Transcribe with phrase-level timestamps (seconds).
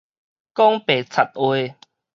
[0.55, 1.31] 講白賊
[1.69, 1.75] 話